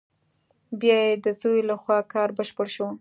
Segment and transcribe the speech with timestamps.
[0.79, 2.87] بیا یې د زوی له خوا کار بشپړ شو.